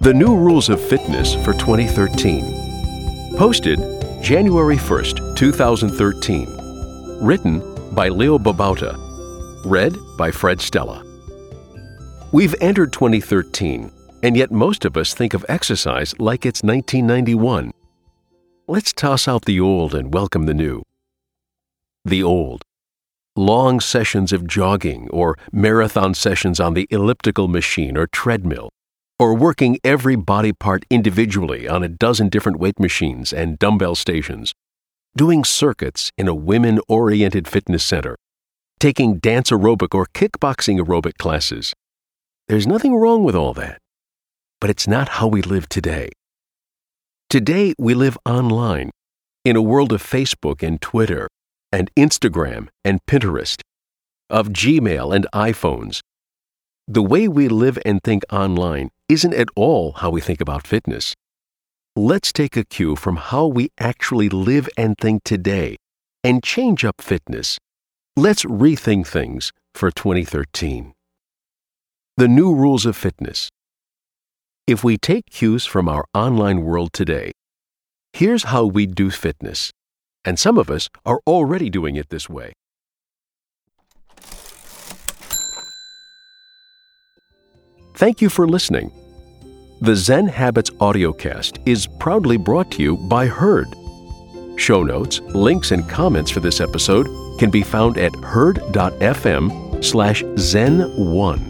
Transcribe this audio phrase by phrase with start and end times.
[0.00, 3.34] The New Rules of Fitness for 2013.
[3.36, 3.80] Posted
[4.22, 7.18] January 1st, 2013.
[7.20, 8.96] Written by Leo Babauta.
[9.64, 11.02] Read by Fred Stella.
[12.30, 13.90] We've entered 2013,
[14.22, 17.72] and yet most of us think of exercise like it's 1991.
[18.68, 20.84] Let's toss out the old and welcome the new.
[22.04, 22.62] The old.
[23.34, 28.70] Long sessions of jogging or marathon sessions on the elliptical machine or treadmill
[29.18, 34.54] or working every body part individually on a dozen different weight machines and dumbbell stations,
[35.16, 38.16] doing circuits in a women oriented fitness center,
[38.78, 41.74] taking dance aerobic or kickboxing aerobic classes.
[42.46, 43.78] There's nothing wrong with all that,
[44.60, 46.10] but it's not how we live today.
[47.28, 48.90] Today, we live online
[49.44, 51.28] in a world of Facebook and Twitter
[51.72, 53.60] and Instagram and Pinterest,
[54.30, 56.00] of Gmail and iPhones.
[56.86, 61.14] The way we live and think online isn't at all how we think about fitness.
[61.96, 65.76] Let's take a cue from how we actually live and think today
[66.22, 67.58] and change up fitness.
[68.16, 70.92] Let's rethink things for 2013.
[72.16, 73.48] The new rules of fitness.
[74.66, 77.32] If we take cues from our online world today,
[78.12, 79.70] here's how we do fitness.
[80.24, 82.52] And some of us are already doing it this way.
[87.98, 88.92] Thank you for listening.
[89.80, 93.66] The Zen Habits audiocast is proudly brought to you by Heard.
[94.54, 97.08] Show notes, links, and comments for this episode
[97.40, 101.47] can be found at heard.fm slash zen1.